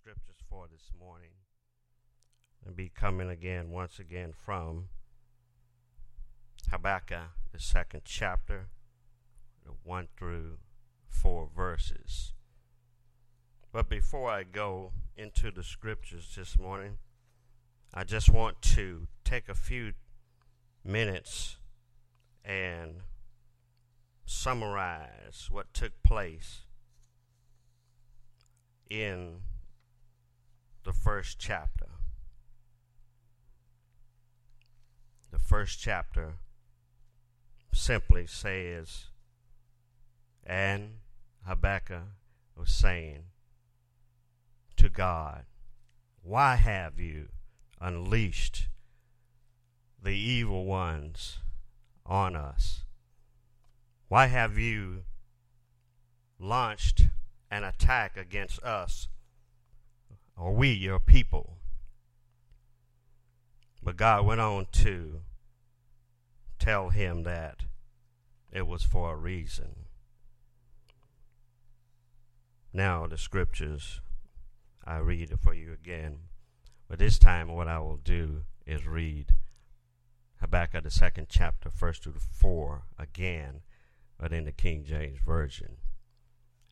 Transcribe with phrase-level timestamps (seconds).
[0.00, 1.30] scriptures for this morning
[2.64, 4.88] and be coming again, once again, from
[6.70, 8.68] Habakkuk, the second chapter,
[9.64, 10.58] the one through
[11.08, 12.32] four verses.
[13.72, 16.98] But before I go into the scriptures this morning,
[17.94, 19.92] I just want to take a few
[20.84, 21.56] minutes
[22.44, 23.02] and
[24.24, 26.62] summarize what took place
[28.90, 29.40] in
[30.86, 31.88] the first chapter.
[35.32, 36.34] The first chapter
[37.72, 39.06] simply says,
[40.44, 41.00] and
[41.44, 42.04] Habakkuk
[42.56, 43.24] was saying
[44.76, 45.46] to God,
[46.22, 47.30] Why have you
[47.80, 48.68] unleashed
[50.00, 51.38] the evil ones
[52.06, 52.84] on us?
[54.06, 55.02] Why have you
[56.38, 57.08] launched
[57.50, 59.08] an attack against us,
[60.36, 61.58] or we, your people?
[63.82, 65.20] But God went on to
[66.58, 67.64] tell him that
[68.50, 69.76] it was for a reason.
[72.72, 74.00] Now, the scriptures,
[74.84, 76.18] I read for you again.
[76.88, 79.32] But this time, what I will do is read
[80.40, 83.62] Habakkuk, the second chapter, first to four, again,
[84.18, 85.76] but in the King James Version.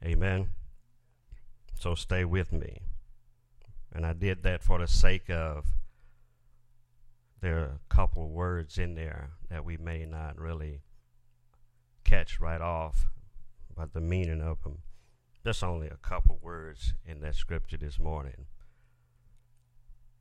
[0.05, 0.49] Amen.
[1.79, 2.83] So stay with me.
[3.95, 5.67] And I did that for the sake of
[7.41, 10.81] there are a couple of words in there that we may not really
[12.03, 13.07] catch right off,
[13.77, 14.79] but the meaning of them.
[15.45, 18.47] Just only a couple words in that scripture this morning.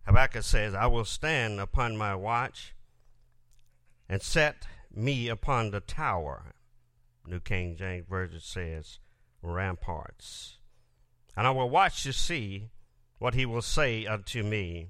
[0.06, 2.76] Habakkuk says, I will stand upon my watch
[4.10, 6.56] and set me upon the tower.
[7.26, 9.00] New King James Version says,
[9.42, 10.58] ramparts.
[11.38, 12.70] And I will watch to see
[13.24, 14.90] what he will say unto me,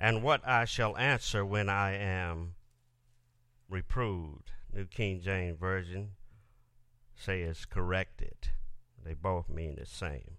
[0.00, 2.56] and what I shall answer when I am
[3.70, 4.50] reproved.
[4.74, 6.14] New King James Version
[7.14, 8.48] says corrected.
[9.00, 10.38] They both mean the same.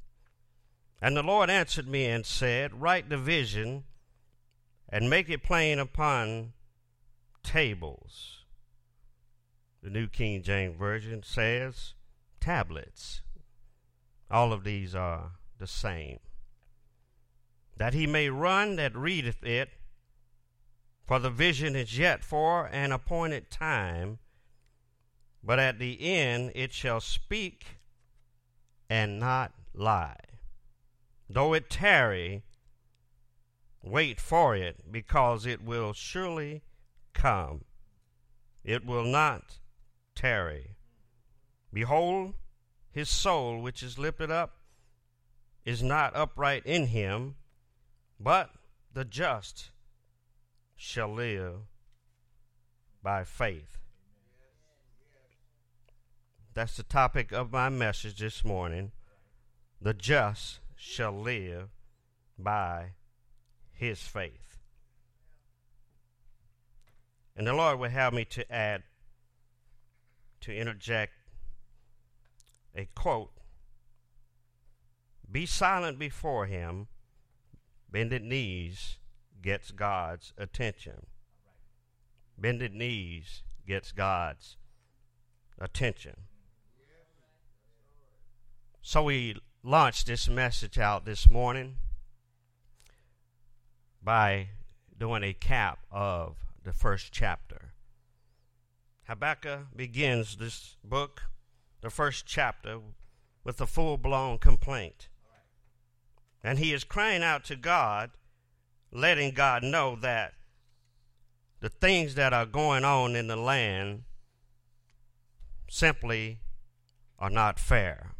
[1.02, 3.86] And the Lord answered me and said, Write the vision
[4.90, 6.52] and make it plain upon
[7.42, 8.44] tables.
[9.82, 11.94] The New King James Version says
[12.42, 13.22] tablets.
[14.30, 16.20] All of these are the same.
[17.84, 19.72] That he may run that readeth it,
[21.06, 24.20] for the vision is yet for an appointed time,
[25.44, 27.82] but at the end it shall speak
[28.90, 30.16] and not lie.
[31.30, 32.44] Though it tarry,
[33.82, 36.64] wait for it, because it will surely
[37.12, 37.66] come.
[38.64, 39.58] It will not
[40.16, 40.78] tarry.
[41.74, 42.36] Behold,
[42.94, 44.56] his soul, which is lifted up,
[45.66, 47.36] is not upright in him,
[48.24, 48.52] but
[48.94, 49.72] the just
[50.78, 51.56] shall live
[53.04, 53.78] by faith.
[56.54, 58.92] That's the topic of my message this morning.
[59.82, 61.70] The just shall live
[62.40, 62.92] by
[63.74, 64.58] his faith.
[67.36, 68.84] And the Lord will have me to add,
[70.42, 71.14] to interject
[72.76, 73.32] a quote
[75.30, 76.88] Be silent before him,
[77.94, 78.98] bended knees
[79.44, 81.06] gets God's attention.
[82.38, 84.58] Bended knees gets God's
[85.60, 86.16] attention.
[88.82, 91.76] So we launched this message out this morning
[94.04, 94.50] by
[94.98, 97.74] doing a cap of the first chapter.
[99.08, 101.22] Habakkuk begins this book,
[101.82, 102.80] the first chapter,
[103.44, 105.10] with a full blown complaint.
[106.44, 108.12] And he is crying out to God,
[108.92, 110.34] letting God know that
[111.62, 114.04] the things that are going on in the land
[115.70, 116.40] simply
[117.18, 118.12] are not fair.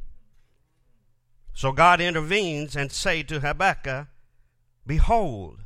[1.54, 4.08] So God intervenes and say to Habakkuk,
[4.88, 5.60] Behold,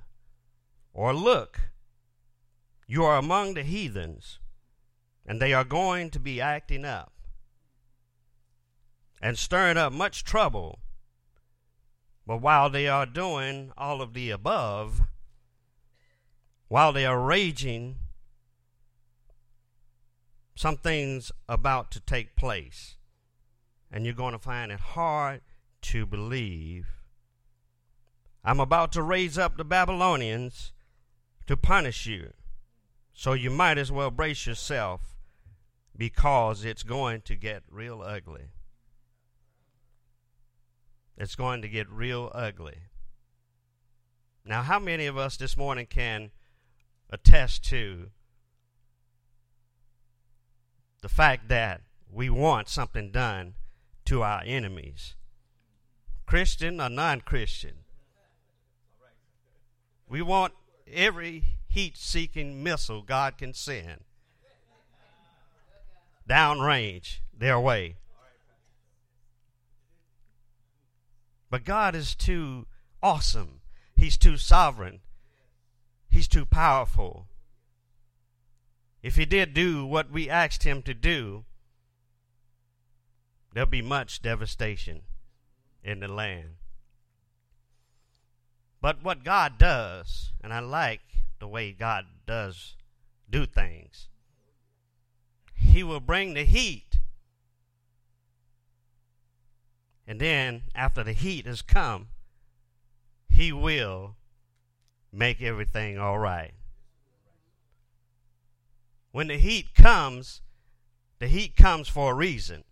[0.93, 1.59] or look,
[2.87, 4.39] you are among the heathens,
[5.25, 7.13] and they are going to be acting up
[9.21, 10.79] and stirring up much trouble.
[12.27, 15.03] But while they are doing all of the above,
[16.67, 17.95] while they are raging,
[20.53, 22.95] something's about to take place.
[23.89, 25.39] And you're going to find it hard
[25.83, 26.87] to believe.
[28.43, 30.73] I'm about to raise up the Babylonians
[31.47, 32.33] to punish you.
[33.13, 35.15] So you might as well brace yourself
[35.95, 38.49] because it's going to get real ugly.
[41.17, 42.77] It's going to get real ugly.
[44.45, 46.31] Now, how many of us this morning can
[47.09, 48.11] attest to
[51.01, 53.55] the fact that we want something done
[54.05, 55.15] to our enemies?
[56.25, 57.79] Christian or non Christian?
[60.07, 60.53] We want
[60.91, 64.05] every heat seeking missile God can send
[66.27, 67.95] downrange their way.
[71.49, 72.67] But God is too
[73.01, 73.61] awesome.
[73.95, 74.99] He's too sovereign.
[76.09, 77.27] He's too powerful.
[79.01, 81.45] If He did do what we asked Him to do,
[83.53, 85.01] there'll be much devastation
[85.83, 86.55] in the land.
[88.81, 91.01] But what God does, and I like
[91.39, 92.75] the way God does
[93.29, 94.07] do things,
[95.55, 96.96] He will bring the heat.
[100.07, 102.07] And then, after the heat has come,
[103.29, 104.15] He will
[105.11, 106.53] make everything all right.
[109.11, 110.41] When the heat comes,
[111.19, 112.63] the heat comes for a reason.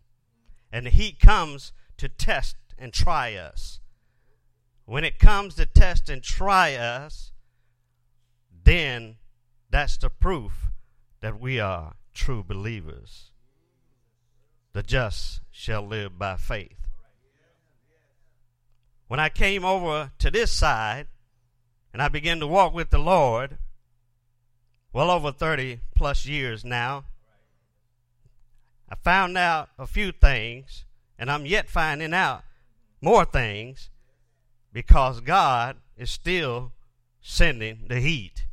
[0.71, 3.79] And the heat comes to test and try us.
[4.85, 7.31] When it comes to test and try us,
[8.63, 9.15] then
[9.69, 10.69] that's the proof
[11.21, 13.31] that we are true believers.
[14.73, 16.84] The just shall live by faith.
[19.07, 21.07] When I came over to this side
[21.94, 23.57] and I began to walk with the Lord,
[24.92, 27.06] well over 30 plus years now,
[28.90, 30.86] I found out a few things,
[31.18, 32.44] and I'm yet finding out
[33.02, 33.90] more things
[34.72, 36.72] because God is still
[37.22, 38.46] sending the heat.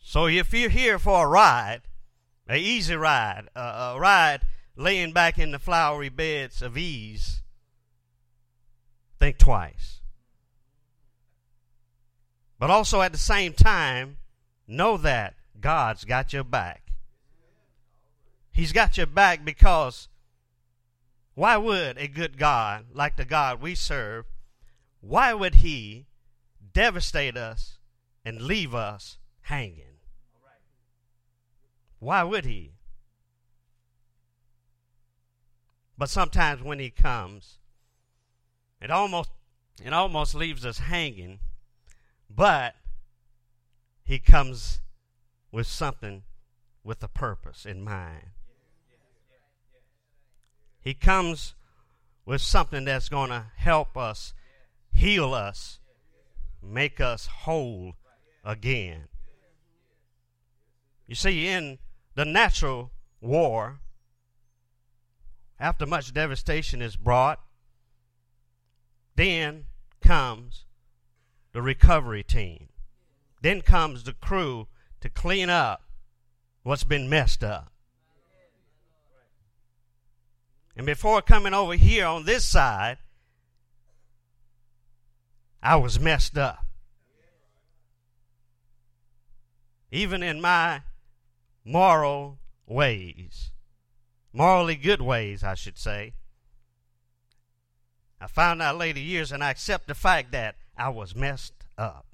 [0.00, 1.82] So if you're here for a ride,
[2.46, 4.42] an easy ride, a, a ride
[4.76, 7.42] laying back in the flowery beds of ease,
[9.26, 10.00] think twice.
[12.60, 14.18] But also at the same time,
[14.68, 16.92] know that God's got your back.
[18.52, 20.06] He's got your back because
[21.34, 24.26] why would a good God, like the God we serve,
[25.00, 26.06] why would he
[26.72, 27.78] devastate us
[28.24, 29.98] and leave us hanging?
[31.98, 32.74] Why would he?
[35.98, 37.58] But sometimes when he comes,
[38.86, 39.30] it almost
[39.84, 41.40] it almost leaves us hanging,
[42.30, 42.76] but
[44.04, 44.80] he comes
[45.50, 46.22] with something
[46.84, 48.28] with a purpose in mind.
[50.80, 51.56] He comes
[52.24, 54.32] with something that's going to help us,
[54.92, 55.80] heal us,
[56.62, 57.94] make us whole
[58.44, 59.08] again.
[61.08, 61.78] You see, in
[62.14, 63.80] the natural war,
[65.58, 67.40] after much devastation is brought,
[69.16, 69.64] then
[70.00, 70.64] comes
[71.52, 72.68] the recovery team.
[73.42, 74.68] Then comes the crew
[75.00, 75.82] to clean up
[76.62, 77.72] what's been messed up.
[80.76, 82.98] And before coming over here on this side,
[85.62, 86.66] I was messed up.
[89.90, 90.82] Even in my
[91.64, 93.52] moral ways,
[94.32, 96.12] morally good ways, I should say.
[98.26, 102.06] I found out later years, and I accept the fact that I was messed up.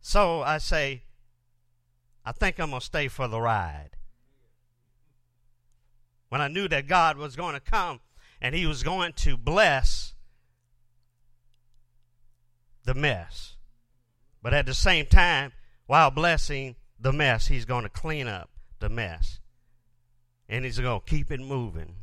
[0.00, 1.02] So I say,
[2.24, 3.90] I think I'm going to stay for the ride.
[6.28, 7.98] When I knew that God was going to come
[8.40, 10.14] and He was going to bless
[12.84, 13.56] the mess.
[14.44, 15.50] But at the same time,
[15.88, 19.40] while blessing the mess, he's going to clean up the mess.
[20.48, 21.96] And he's going to keep it moving.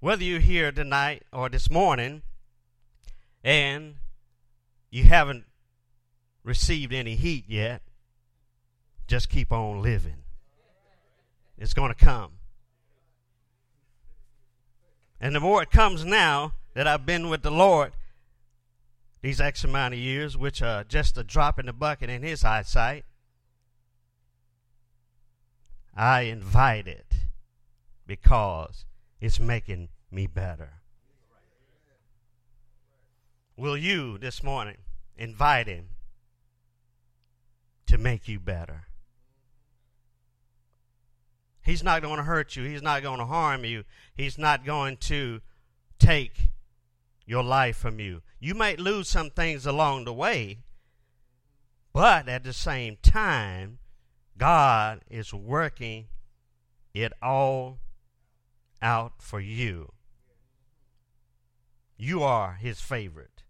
[0.00, 2.22] Whether you're here tonight or this morning
[3.42, 3.96] and
[4.90, 5.44] you haven't
[6.44, 7.82] received any heat yet,
[9.08, 10.22] just keep on living.
[11.56, 12.34] It's going to come.
[15.20, 17.92] And the more it comes now that I've been with the Lord,
[19.20, 22.44] these X amount of years, which are just a drop in the bucket in his
[22.44, 23.04] eyesight,
[25.92, 27.12] I invite it
[28.06, 28.84] because
[29.20, 30.74] it's making me better.
[33.56, 34.76] Will you this morning
[35.16, 35.88] invite him
[37.86, 38.84] to make you better?
[41.62, 42.64] He's not going to hurt you.
[42.64, 43.84] He's not going to harm you.
[44.14, 45.40] He's not going to
[45.98, 46.50] take
[47.26, 48.22] your life from you.
[48.40, 50.60] You might lose some things along the way,
[51.92, 53.80] but at the same time,
[54.38, 56.06] God is working
[56.94, 57.80] it all
[58.80, 59.92] out for you.
[61.96, 63.42] You are his favorite.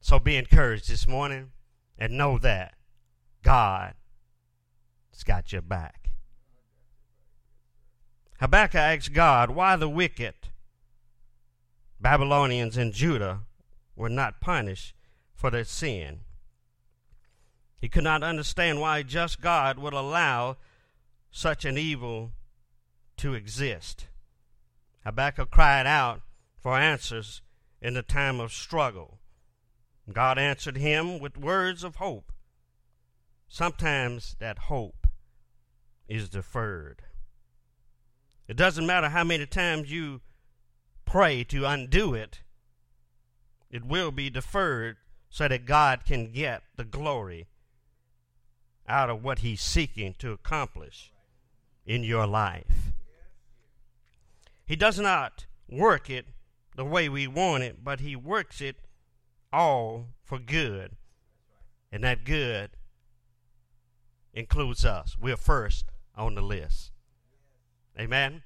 [0.00, 1.52] So be encouraged this morning
[1.98, 2.74] and know that
[3.42, 3.94] God
[5.12, 6.10] has got your back.
[8.40, 10.34] Habakkuk asked God why the wicked
[12.00, 13.40] Babylonians and Judah
[13.96, 14.94] were not punished
[15.34, 16.20] for their sin.
[17.80, 20.56] He could not understand why just God would allow
[21.30, 22.32] such an evil
[23.18, 24.06] to exist.
[25.04, 26.22] Habakkuk cried out
[26.56, 27.42] for answers
[27.80, 29.18] in the time of struggle.
[30.12, 32.32] God answered him with words of hope.
[33.48, 35.06] Sometimes that hope
[36.08, 37.02] is deferred.
[38.48, 40.20] It doesn't matter how many times you
[41.04, 42.40] pray to undo it,
[43.70, 44.96] it will be deferred
[45.30, 47.48] so that God can get the glory
[48.88, 51.12] out of what He's seeking to accomplish
[51.86, 52.83] in your life.
[54.66, 56.26] He does not work it
[56.76, 58.76] the way we want it, but He works it
[59.52, 60.92] all for good.
[61.92, 62.70] And that good
[64.32, 65.16] includes us.
[65.20, 66.90] We're first on the list.
[67.98, 68.42] Amen.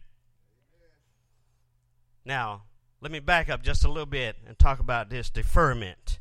[2.25, 2.65] Now,
[3.01, 6.19] let me back up just a little bit and talk about this deferment.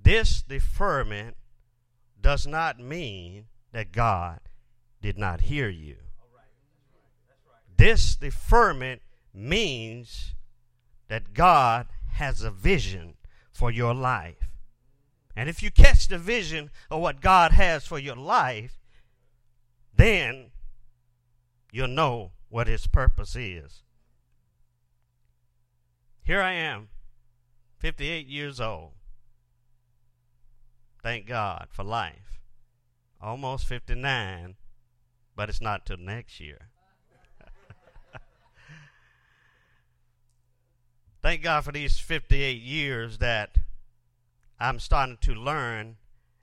[0.00, 1.36] This deferment
[2.20, 4.40] does not mean that God
[5.00, 5.96] did not hear you.
[7.78, 10.34] This deferment means
[11.06, 13.14] that God has a vision
[13.52, 14.50] for your life.
[15.36, 18.80] And if you catch the vision of what God has for your life,
[19.94, 20.50] then
[21.70, 23.84] you'll know what His purpose is.
[26.24, 26.88] Here I am,
[27.78, 28.94] 58 years old.
[31.00, 32.40] Thank God for life.
[33.20, 34.56] Almost 59,
[35.36, 36.70] but it's not till next year.
[41.28, 43.58] Thank God for these 58 years that
[44.58, 45.98] I'm starting to learn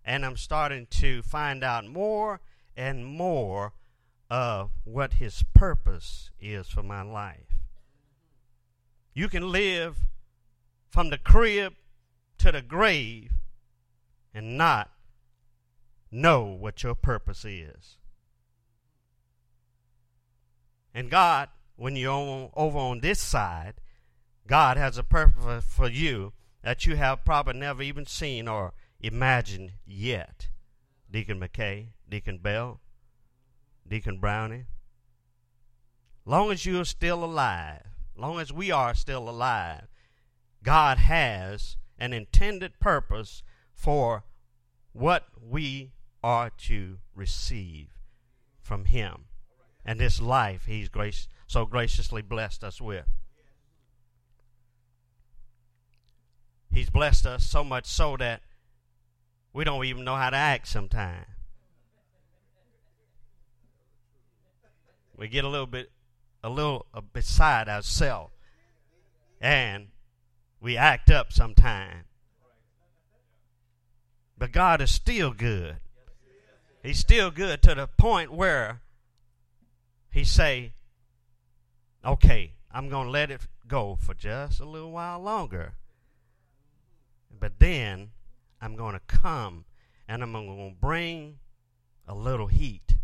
[0.06, 2.40] and I'm starting to find out more
[2.78, 3.74] and more
[4.30, 7.58] of what His purpose is for my life.
[9.16, 9.98] You can live
[10.92, 11.74] from the crib
[12.38, 13.32] to the grave
[14.36, 14.92] and not
[16.12, 17.98] know what your purpose is.
[20.94, 23.82] And God, when you're over on this side,
[24.48, 29.74] God has a purpose for you that you have probably never even seen or imagined
[29.86, 30.50] yet.
[31.10, 32.82] Deacon McKay, Deacon Bell,
[33.88, 34.66] Deacon Brownie.
[36.26, 37.86] Long as you're still alive,
[38.18, 39.88] long as we are still alive,
[40.64, 44.26] God has an intended purpose for
[44.92, 45.92] what we
[46.24, 47.90] are to receive
[48.60, 49.26] from Him
[49.86, 50.90] and this life He's
[51.48, 53.06] so graciously blessed us with.
[56.76, 58.42] He's blessed us so much so that
[59.54, 61.26] we don't even know how to act sometimes.
[65.16, 65.90] We get a little bit
[66.44, 68.34] a little uh, beside ourselves.
[69.40, 69.88] And
[70.60, 72.08] we act up sometimes.
[74.38, 75.78] But God is still good.
[76.84, 78.82] He's still good to the point where
[80.12, 80.74] he say,
[82.04, 85.76] okay, I'm going to let it go for just a little while longer.
[87.40, 88.12] But then
[88.62, 89.66] I'm going to come
[90.08, 91.40] and I'm going to bring
[92.08, 92.96] a little heat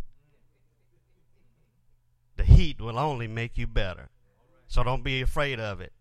[2.41, 4.09] the heat will only make you better.
[4.67, 5.93] So don't be afraid of it.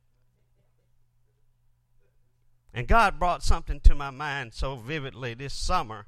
[2.73, 6.07] And God brought something to my mind so vividly this summer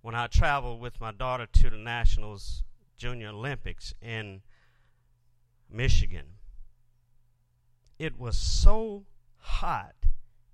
[0.00, 2.62] when I traveled with my daughter to the Nationals
[2.96, 4.40] Junior Olympics in
[5.68, 6.38] Michigan.
[7.98, 9.04] It was so
[9.36, 9.96] hot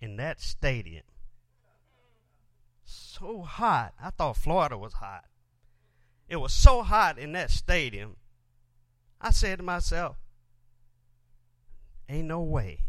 [0.01, 1.05] in that stadium.
[2.85, 3.95] So hot.
[4.01, 5.25] I thought Florida was hot.
[6.29, 8.17] It was so hot in that stadium.
[9.21, 10.17] I said to myself,
[12.09, 12.81] ain't no way.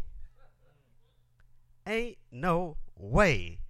[1.86, 3.60] Ain't no way.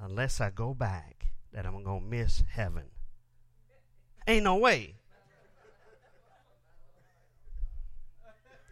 [0.00, 2.86] Unless I go back, that I'm going to miss heaven.
[4.26, 4.96] Ain't no way.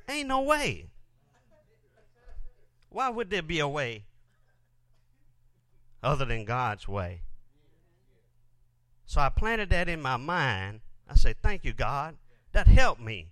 [0.08, 0.88] Ain't no way.
[2.90, 4.04] Why would there be a way
[6.02, 7.22] other than God's way?
[9.06, 10.80] So I planted that in my mind.
[11.08, 12.16] I said, Thank you, God.
[12.52, 13.28] That helped me.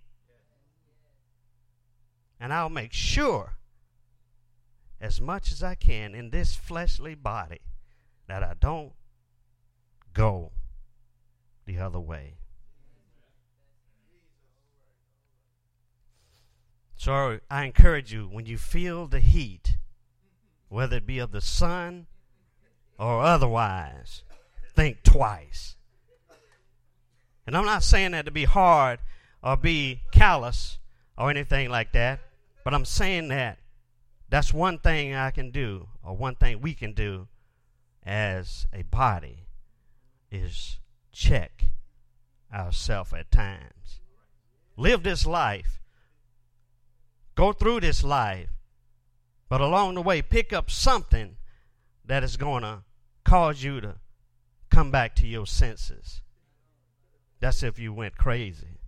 [2.39, 3.57] And I'll make sure,
[5.01, 7.61] as much as I can, in this fleshly body,
[8.27, 8.93] that I don't
[10.13, 10.51] go
[11.65, 12.37] the other way.
[17.07, 19.77] So I encourage you when you feel the heat,
[20.67, 22.07] whether it be of the sun
[22.99, 24.23] or otherwise,
[24.75, 25.77] think twice.
[27.45, 28.99] And I'm not saying that to be hard
[29.41, 30.79] or be callous
[31.17, 32.19] or anything like that,
[32.65, 33.59] but I'm saying that
[34.27, 37.29] that's one thing I can do, or one thing we can do
[38.05, 39.45] as a body
[40.29, 40.79] is
[41.13, 41.69] check
[42.53, 44.01] ourselves at times.
[44.75, 45.79] Live this life.
[47.37, 48.49] Go through this life.
[49.47, 51.37] But along the way, pick up something
[52.03, 52.79] that is going to
[53.23, 53.97] cause you to
[54.71, 56.21] come back to your senses.
[57.39, 58.79] That's if you went crazy.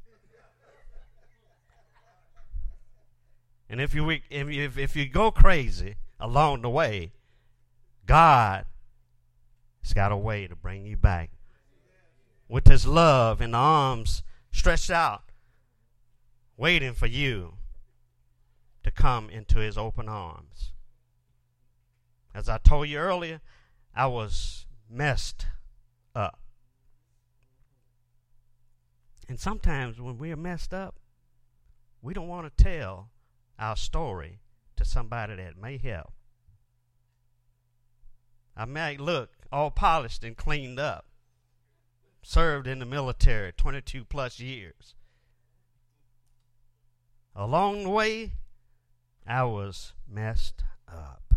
[3.70, 7.12] And if you if if you go crazy along the way,
[8.08, 8.66] God
[9.84, 11.30] has got a way to bring you back
[12.48, 15.22] with His love and arms stretched out,
[16.58, 17.60] waiting for you
[18.84, 20.72] to come into His open arms.
[22.34, 23.42] As I told you earlier,
[23.96, 25.48] I was messed
[26.16, 26.40] up.
[29.28, 30.96] And sometimes when we're messed up,
[32.02, 33.10] we don't want to tell
[33.58, 34.40] our story
[34.78, 36.14] to somebody that may help.
[38.56, 41.06] I might look all polished and cleaned up,
[42.22, 44.96] served in the military 22 plus years.
[47.36, 48.34] Along the way,
[49.30, 51.36] I was messed up.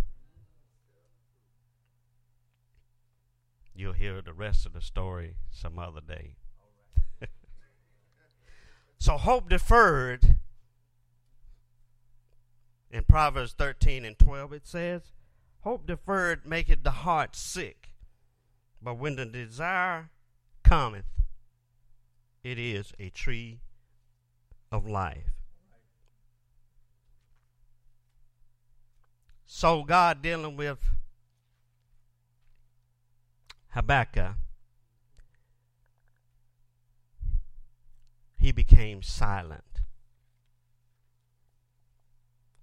[3.75, 6.37] You'll hear the rest of the story some other day.
[8.99, 10.37] so, hope deferred
[12.91, 15.13] in Proverbs 13 and 12, it says,
[15.61, 17.91] Hope deferred maketh the heart sick,
[18.81, 20.09] but when the desire
[20.65, 21.05] cometh,
[22.43, 23.61] it is a tree
[24.71, 25.42] of life.
[29.55, 30.79] So, God dealing with
[33.69, 34.33] Habakkuk,
[38.39, 39.63] he became silent.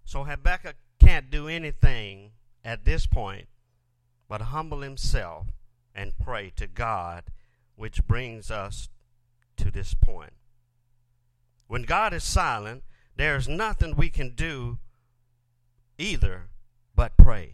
[0.04, 2.32] So Habakkuk can't do anything
[2.66, 3.48] at this point
[4.28, 5.46] but humble himself
[5.94, 7.26] and pray to God,
[7.76, 8.90] which brings us
[9.58, 10.34] to this point.
[11.68, 12.84] When God is silent,
[13.16, 14.80] there is nothing we can do
[16.00, 16.50] either
[17.00, 17.54] but pray.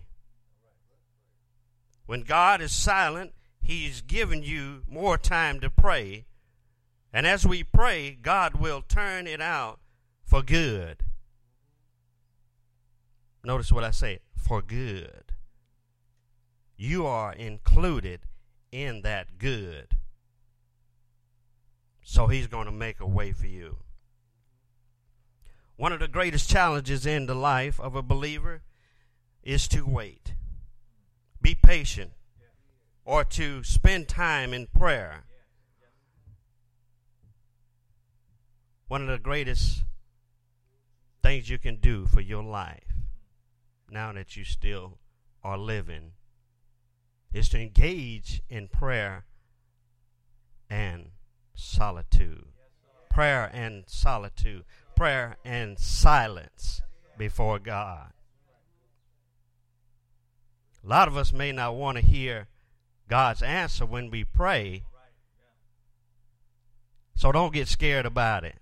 [2.07, 6.25] When God is silent, He's given you more time to pray.
[7.13, 9.81] And as we pray, God will turn it out
[10.23, 11.03] for good.
[13.43, 15.33] Notice what I say for good.
[16.75, 18.21] You are included
[18.71, 19.89] in that good.
[22.01, 23.77] So he's going to make a way for you.
[25.75, 28.63] One of the greatest challenges in the life of a believer
[29.45, 30.33] is to wait,
[31.39, 32.11] be patient,
[33.05, 35.25] or to spend time in prayer.
[38.87, 39.83] One of the greatest
[41.21, 42.93] things you can do for your life
[43.89, 44.97] now that you still
[45.43, 46.11] are living
[47.31, 49.25] is to engage in prayer
[50.69, 51.11] and
[51.53, 52.45] solitude.
[53.09, 54.63] Prayer and solitude.
[54.95, 56.81] Prayer and silence
[57.17, 58.14] before God.
[60.85, 62.47] A lot of us may not want to hear
[63.09, 64.83] God's answer when we pray.
[67.15, 68.57] So don't get scared about it.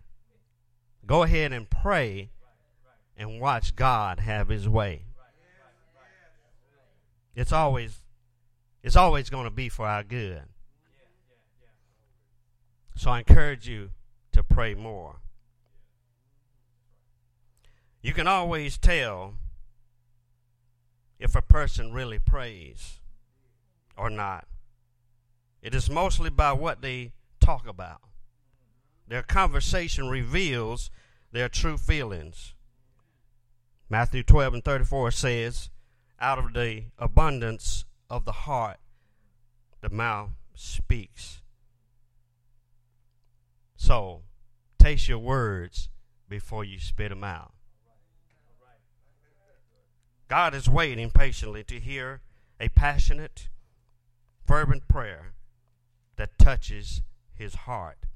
[1.05, 2.29] Go ahead and pray
[3.17, 5.03] and watch God have his way.
[7.35, 7.99] It's always
[8.83, 10.43] it's always going to be for our good.
[12.95, 13.89] So I encourage you
[14.31, 15.15] to pray more.
[18.01, 19.35] You can always tell
[21.23, 22.99] if a person really prays
[23.97, 24.45] or not.
[25.61, 28.01] It is mostly by what they talk about.
[29.07, 30.91] Their conversation reveals
[31.31, 32.55] their true feelings.
[33.89, 35.69] Matthew 12 and 34 says,
[36.19, 38.79] out of the abundance of the heart,
[39.79, 41.41] the mouth speaks.
[43.77, 44.23] So,
[44.77, 45.87] taste your words
[46.27, 47.53] before you spit them out.
[50.33, 52.21] God is waiting patiently to hear
[52.59, 53.49] a passionate,
[54.47, 55.33] fervent prayer
[56.15, 57.03] that touches
[57.35, 58.07] his heart.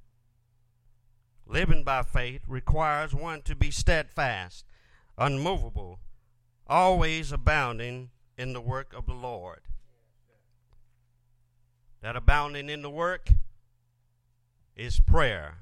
[1.45, 4.65] Living by faith requires one to be steadfast,
[5.15, 5.99] unmovable,
[6.65, 9.61] always abounding in the work of the Lord.
[12.01, 13.29] that abounding in the work
[14.75, 15.59] is prayer.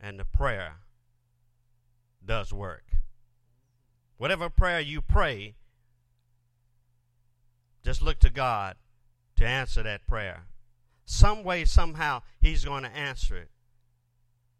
[0.00, 0.76] And the prayer
[2.24, 2.84] does work.
[4.24, 5.54] Whatever prayer you pray,
[7.84, 8.76] just look to God
[9.36, 10.44] to answer that prayer.
[11.04, 13.50] Some way, somehow, He's going to answer it,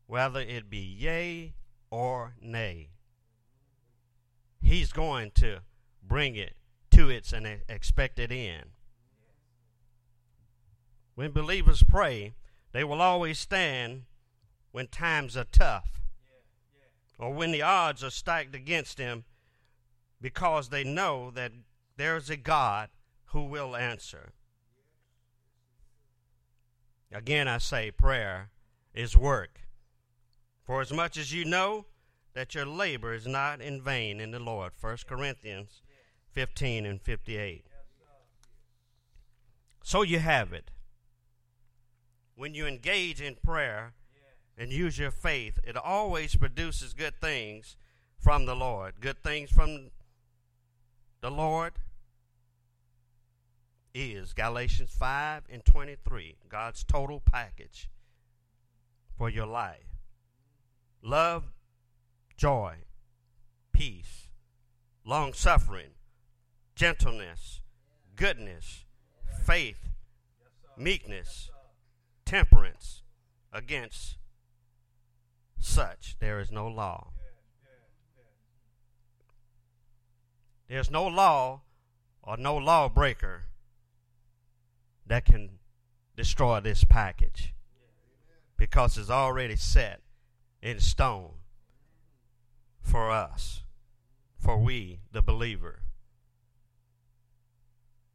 [0.06, 1.54] whether it be yea
[1.90, 2.90] or nay.
[4.60, 5.60] He's going to
[6.02, 6.56] bring it
[6.90, 7.32] to its
[7.66, 8.66] expected end.
[11.14, 12.34] When believers pray,
[12.72, 14.02] they will always stand
[14.72, 16.02] when times are tough
[17.18, 19.24] or when the odds are stacked against them
[20.20, 21.52] because they know that
[21.96, 22.88] there's a God
[23.26, 24.32] who will answer.
[27.12, 28.50] Again, I say prayer
[28.94, 29.60] is work.
[30.64, 31.86] For as much as you know
[32.32, 34.72] that your labor is not in vain in the Lord.
[34.80, 35.82] 1 Corinthians
[36.32, 37.64] 15 and 58.
[39.82, 40.70] So you have it.
[42.34, 43.92] When you engage in prayer
[44.58, 47.76] and use your faith, it always produces good things
[48.18, 48.94] from the Lord.
[49.00, 49.90] Good things from
[51.24, 51.72] the Lord
[53.94, 57.88] is Galatians 5 and 23, God's total package
[59.16, 59.96] for your life.
[61.02, 61.44] Love,
[62.36, 62.74] joy,
[63.72, 64.28] peace,
[65.02, 65.92] long suffering,
[66.76, 67.62] gentleness,
[68.16, 68.84] goodness,
[69.46, 69.94] faith,
[70.76, 71.48] meekness,
[72.26, 73.00] temperance.
[73.50, 74.18] Against
[75.58, 77.13] such there is no law.
[80.74, 81.60] There's no law
[82.20, 83.42] or no lawbreaker
[85.06, 85.60] that can
[86.16, 87.54] destroy this package
[88.56, 90.00] because it's already set
[90.60, 91.34] in stone
[92.82, 93.62] for us,
[94.36, 95.82] for we, the believer.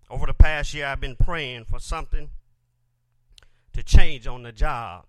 [0.10, 2.30] Over the past year, I've been praying for something
[3.72, 5.06] to change on the job.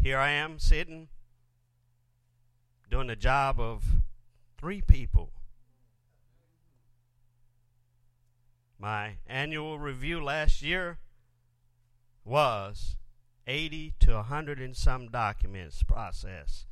[0.00, 1.08] Here I am sitting
[2.88, 3.84] doing the job of
[4.64, 5.28] three people.
[8.78, 10.96] My annual review last year
[12.24, 12.96] was
[13.46, 16.64] 80 to 100 and some documents processed.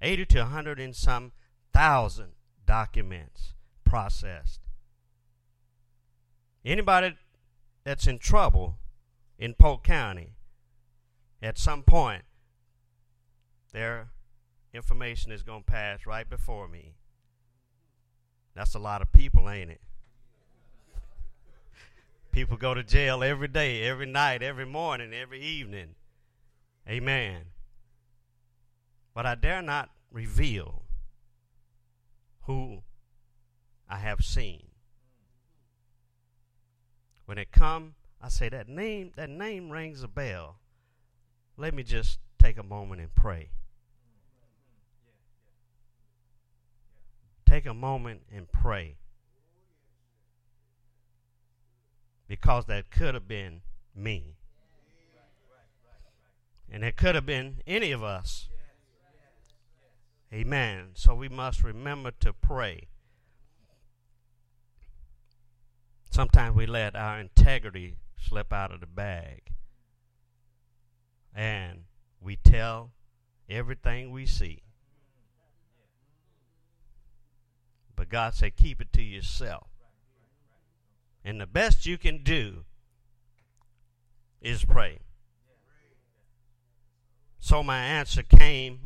[0.00, 1.32] 80 to 100 and some
[1.72, 4.60] thousand documents processed.
[6.64, 7.16] Anybody
[7.82, 8.76] that's in trouble
[9.36, 10.36] in Polk County,
[11.42, 12.22] at some point,
[13.72, 14.10] their
[14.72, 16.94] information is going to pass right before me.
[18.54, 19.80] That's a lot of people, ain't it?
[22.30, 25.94] People go to jail every day, every night, every morning, every evening.
[26.88, 27.42] Amen.
[29.14, 30.82] But I dare not reveal
[32.42, 32.82] who
[33.88, 34.62] I have seen.
[37.26, 40.56] When it come, I say that name that name rings a bell.
[41.56, 43.50] Let me just take a moment and pray.
[47.52, 48.96] Take a moment and pray.
[52.32, 53.60] because that could have been
[53.94, 54.36] me.
[56.70, 58.48] And it could have been any of us.
[60.32, 60.92] Amen.
[60.94, 62.88] So we must remember to pray.
[66.10, 69.42] Sometimes we let our integrity slip out of the bag.
[71.34, 71.80] And
[72.18, 72.92] we tell
[73.50, 74.62] everything we see.
[77.94, 79.68] But God said, keep it to yourself.
[81.24, 82.64] And the best you can do
[84.42, 84.98] is pray.
[87.38, 88.80] So my answer came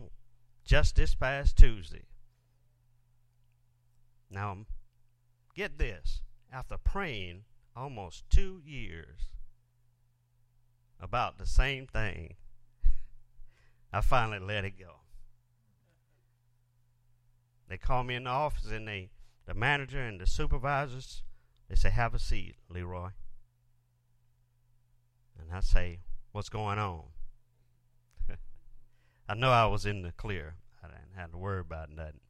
[0.64, 2.04] just this past Tuesday.
[4.30, 4.58] Now,
[5.56, 6.20] get this.
[6.52, 7.42] After praying
[7.74, 9.30] almost two years
[11.00, 12.34] about the same thing,
[13.92, 15.00] I finally let it go.
[17.68, 19.10] They called me in the office and they
[19.46, 21.22] the manager and the supervisors
[21.68, 23.10] they say, Have a seat, Leroy.
[25.38, 26.00] And I say,
[26.32, 27.02] What's going on?
[29.28, 30.54] I know I was in the clear.
[30.82, 32.20] I didn't have to worry about nothing.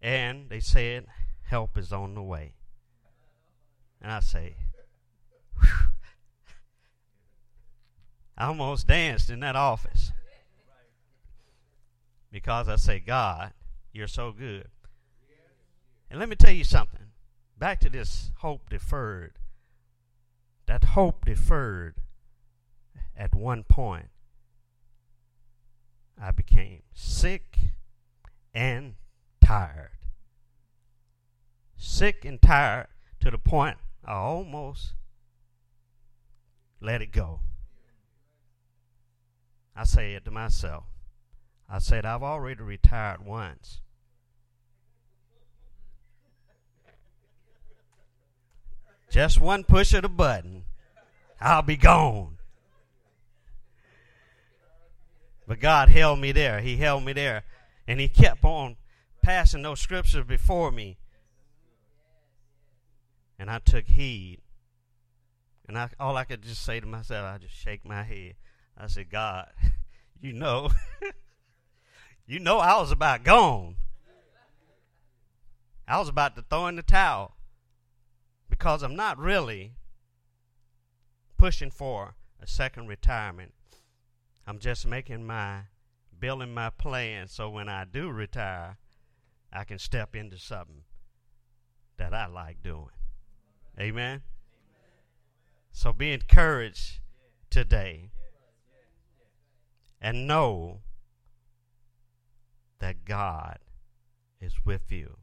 [0.00, 1.06] And they said,
[1.42, 2.54] Help is on the way.
[4.00, 4.56] And I say.
[8.36, 10.10] I almost danced in that office.
[12.32, 13.52] Because I say, God,
[13.92, 14.68] you're so good.
[16.12, 17.06] And let me tell you something
[17.58, 19.38] back to this hope deferred.
[20.66, 21.94] That hope deferred
[23.16, 24.10] at one point,
[26.20, 27.58] I became sick
[28.52, 28.96] and
[29.40, 29.92] tired.
[31.78, 32.88] Sick and tired
[33.20, 34.92] to the point I almost
[36.78, 37.40] let it go.
[39.74, 40.84] I said to myself.
[41.70, 43.81] I said, I've already retired once.
[49.12, 50.64] Just one push of the button,
[51.38, 52.38] I'll be gone.
[55.46, 56.60] But God held me there.
[56.60, 57.44] He held me there.
[57.86, 58.76] And He kept on
[59.20, 60.96] passing those scriptures before me.
[63.38, 64.38] And I took heed.
[65.68, 68.36] And I, all I could just say to myself, I just shake my head.
[68.78, 69.50] I said, God,
[70.22, 70.70] you know,
[72.26, 73.76] you know I was about gone.
[75.86, 77.36] I was about to throw in the towel
[78.52, 79.72] because I'm not really
[81.38, 83.54] pushing for a second retirement.
[84.46, 85.60] I'm just making my
[86.20, 88.76] building my plan so when I do retire,
[89.50, 90.82] I can step into something
[91.96, 92.90] that I like doing.
[93.80, 94.20] Amen.
[95.72, 97.00] So be encouraged
[97.48, 98.10] today
[99.98, 100.80] and know
[102.80, 103.60] that God
[104.42, 105.16] is with you.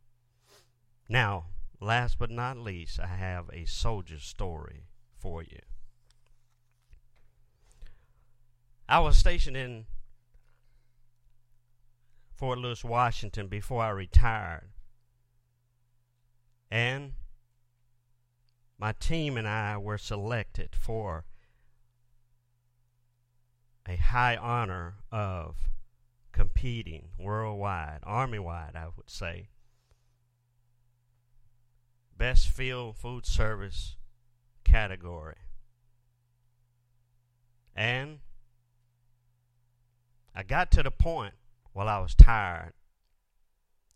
[1.08, 1.46] Now,
[1.80, 4.86] last but not least, I have a soldier story
[5.18, 5.60] for you.
[8.88, 9.86] I was stationed in
[12.36, 14.72] Fort Lewis, Washington before I retired.
[16.72, 17.14] And
[18.78, 21.26] my team and I were selected for
[23.88, 25.58] a high honor of
[26.32, 29.50] competing worldwide, army wide, I would say.
[32.20, 33.96] Best field food service
[34.66, 35.38] category.
[37.74, 38.20] And
[40.36, 41.34] I got to the point
[41.72, 42.74] while I was tired,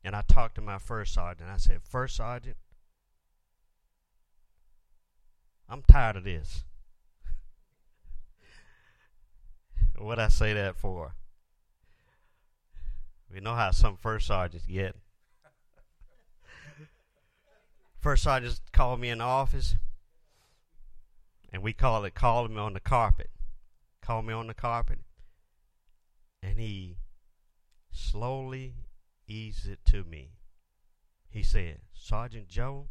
[0.06, 1.50] and I talked to my first sergeant.
[1.50, 2.56] I said, First sergeant,
[5.68, 6.64] I'm tired of this.
[9.98, 11.16] what I say that for?
[13.30, 14.96] We know how some first sergeants get.
[18.04, 19.78] First sergeant called me in the office,
[21.54, 23.30] and we call it called me on the carpet.
[24.02, 25.00] Called me on the carpet,
[26.42, 26.98] and he
[27.94, 28.74] slowly
[29.26, 30.32] eased it to me.
[31.30, 32.90] He said, Sergeant Joe,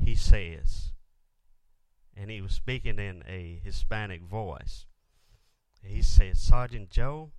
[0.00, 0.92] he says,
[2.16, 4.86] and he was speaking in a Hispanic voice.
[5.82, 7.32] He said, Sergeant Joe,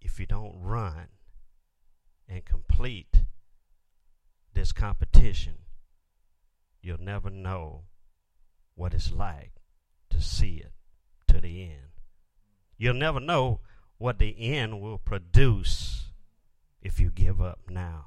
[0.00, 1.06] if you don't run
[2.28, 3.20] and complete
[4.56, 5.58] this competition,
[6.80, 7.82] you'll never know
[8.74, 9.52] what it's like
[10.08, 10.72] to see it
[11.28, 12.00] to the end.
[12.78, 13.60] You'll never know
[13.98, 16.06] what the end will produce
[16.82, 18.06] if you give up now.